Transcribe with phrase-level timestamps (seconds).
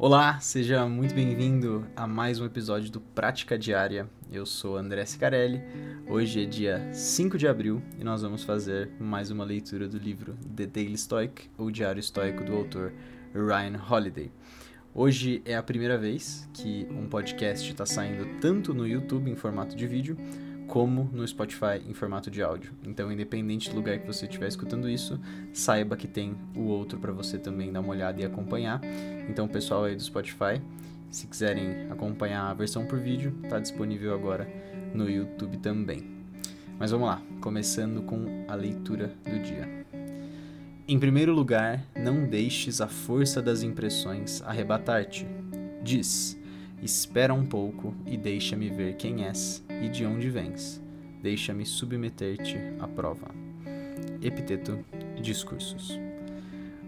[0.00, 4.08] Olá, seja muito bem-vindo a mais um episódio do Prática Diária.
[4.30, 5.60] Eu sou André Sicarelli.
[6.06, 10.36] Hoje é dia 5 de abril e nós vamos fazer mais uma leitura do livro
[10.54, 12.92] The Daily Stoic, ou Diário Estoico do autor
[13.34, 14.30] Ryan Holiday.
[14.94, 19.74] Hoje é a primeira vez que um podcast está saindo tanto no YouTube em formato
[19.74, 20.16] de vídeo
[20.68, 22.72] como no Spotify em formato de áudio.
[22.86, 25.18] Então, independente do lugar que você estiver escutando isso,
[25.52, 28.80] saiba que tem o outro para você também dar uma olhada e acompanhar.
[29.28, 30.60] Então, pessoal aí do Spotify,
[31.10, 34.46] se quiserem acompanhar a versão por vídeo, está disponível agora
[34.94, 36.04] no YouTube também.
[36.78, 39.84] Mas vamos lá, começando com a leitura do dia.
[40.86, 45.26] Em primeiro lugar, não deixes a força das impressões arrebatar-te.
[45.82, 46.38] Diz:
[46.82, 50.80] Espera um pouco e deixa-me ver quem és e de onde vens.
[51.20, 53.28] Deixa-me submeter-te à prova.
[54.22, 54.78] Epiteto
[55.20, 55.98] Discursos.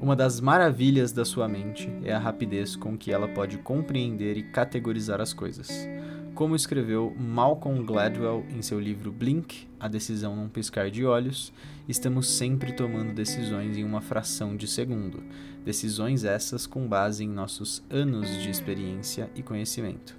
[0.00, 4.42] Uma das maravilhas da sua mente é a rapidez com que ela pode compreender e
[4.42, 5.88] categorizar as coisas.
[6.36, 11.50] Como escreveu Malcolm Gladwell em seu livro Blink, A Decisão num Piscar de Olhos,
[11.88, 15.22] estamos sempre tomando decisões em uma fração de segundo,
[15.64, 20.14] decisões essas com base em nossos anos de experiência e conhecimento,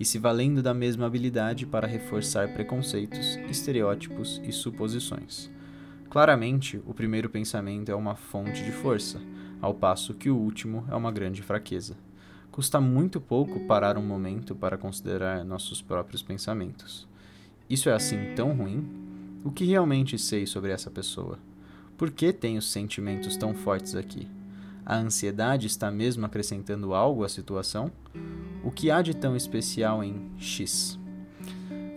[0.00, 5.48] e se valendo da mesma habilidade para reforçar preconceitos, estereótipos e suposições.
[6.10, 9.20] Claramente, o primeiro pensamento é uma fonte de força,
[9.60, 11.96] ao passo que o último é uma grande fraqueza.
[12.52, 17.08] Custa muito pouco parar um momento para considerar nossos próprios pensamentos.
[17.68, 18.86] Isso é assim tão ruim?
[19.42, 21.38] O que realmente sei sobre essa pessoa?
[21.96, 24.28] Por que tenho sentimentos tão fortes aqui?
[24.84, 27.90] A ansiedade está mesmo acrescentando algo à situação?
[28.62, 30.98] O que há de tão especial em X?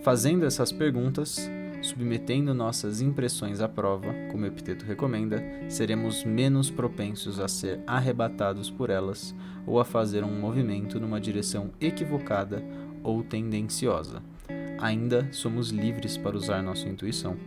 [0.03, 1.49] Fazendo essas perguntas,
[1.85, 8.89] submetendo nossas impressões à prova, como epiteto recomenda, seremos menos propensos a ser arrebatados por
[8.89, 9.35] elas
[9.67, 12.63] ou a fazer um movimento numa direção equivocada
[13.03, 14.21] ou tendenciosa.
[14.79, 17.37] Ainda somos livres para usar nossa intuição,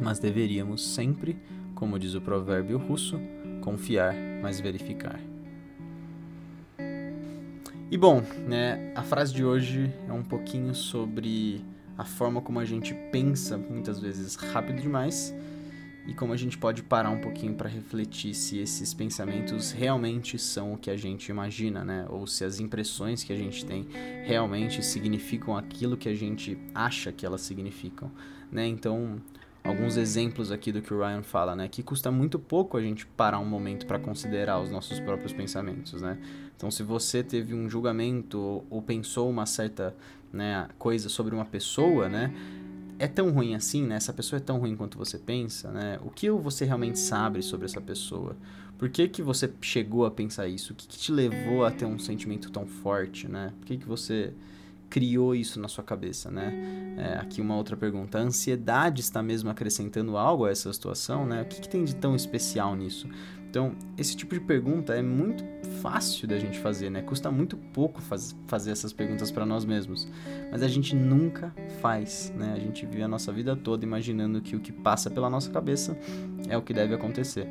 [0.00, 1.36] mas deveríamos sempre,
[1.74, 3.20] como diz o provérbio russo,
[3.60, 5.20] confiar, mas verificar.
[7.90, 11.64] E bom, né, a frase de hoje é um pouquinho sobre
[11.96, 15.34] a forma como a gente pensa, muitas vezes rápido demais,
[16.06, 20.74] e como a gente pode parar um pouquinho para refletir se esses pensamentos realmente são
[20.74, 22.06] o que a gente imagina, né?
[22.08, 23.88] Ou se as impressões que a gente tem
[24.24, 28.10] realmente significam aquilo que a gente acha que elas significam,
[28.52, 28.64] né?
[28.68, 29.20] Então,
[29.64, 31.66] alguns exemplos aqui do que o Ryan fala, né?
[31.66, 36.00] Que custa muito pouco a gente parar um momento para considerar os nossos próprios pensamentos,
[36.00, 36.18] né?
[36.56, 39.94] Então, se você teve um julgamento ou pensou uma certa
[40.36, 42.32] né, coisa sobre uma pessoa, né?
[42.98, 43.96] é tão ruim assim, né?
[43.96, 45.98] Essa pessoa é tão ruim quanto você pensa, né?
[46.02, 48.36] O que você realmente sabe sobre essa pessoa?
[48.78, 50.72] Por que, que você chegou a pensar isso?
[50.72, 53.52] O que, que te levou a ter um sentimento tão forte, né?
[53.58, 54.32] Por que, que você
[54.88, 56.94] criou isso na sua cabeça, né?
[56.96, 58.18] É, aqui uma outra pergunta.
[58.18, 61.42] A ansiedade está mesmo acrescentando algo a essa situação, né?
[61.42, 63.08] O que, que tem de tão especial nisso?
[63.56, 65.42] Então, esse tipo de pergunta é muito
[65.80, 67.00] fácil da gente fazer, né?
[67.00, 70.06] Custa muito pouco faz, fazer essas perguntas para nós mesmos,
[70.52, 72.52] mas a gente nunca faz, né?
[72.54, 75.96] A gente vive a nossa vida toda imaginando que o que passa pela nossa cabeça
[76.50, 77.48] é o que deve acontecer.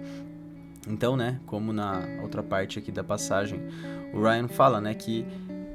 [0.88, 3.59] Então, né, como na outra parte aqui da passagem,
[4.13, 5.25] o Ryan fala, né, que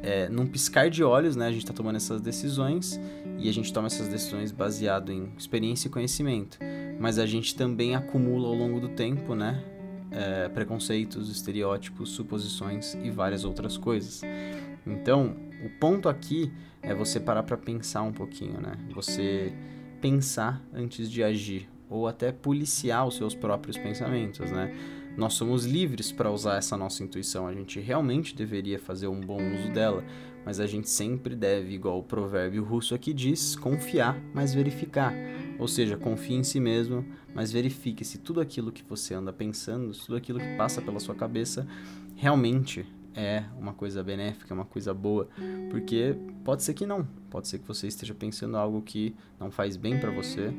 [0.00, 3.00] é, num piscar de olhos, né, a gente está tomando essas decisões
[3.36, 6.56] e a gente toma essas decisões baseado em experiência e conhecimento,
[7.00, 9.60] mas a gente também acumula ao longo do tempo, né,
[10.10, 14.22] é, preconceitos, estereótipos, suposições e várias outras coisas.
[14.86, 18.72] Então, o ponto aqui é você parar para pensar um pouquinho, né?
[18.94, 19.52] Você
[20.00, 24.74] pensar antes de agir ou até policiar os seus próprios pensamentos, né?
[25.16, 29.42] Nós somos livres para usar essa nossa intuição, a gente realmente deveria fazer um bom
[29.54, 30.04] uso dela,
[30.46, 35.12] mas a gente sempre deve, igual o provérbio russo aqui diz, confiar, mas verificar.
[35.60, 37.04] Ou seja, confie em si mesmo,
[37.34, 41.14] mas verifique se tudo aquilo que você anda pensando, tudo aquilo que passa pela sua
[41.14, 41.68] cabeça
[42.16, 45.28] realmente é uma coisa benéfica, uma coisa boa,
[45.70, 49.76] porque pode ser que não, pode ser que você esteja pensando algo que não faz
[49.76, 50.50] bem para você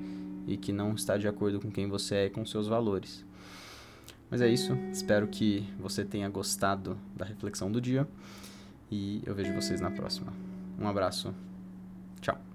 [0.46, 3.26] e que não está de acordo com quem você é e com seus valores.
[4.30, 8.08] Mas é isso, espero que você tenha gostado da reflexão do dia
[8.92, 10.32] e eu vejo vocês na próxima.
[10.80, 11.34] Um abraço,
[12.22, 12.51] tchau.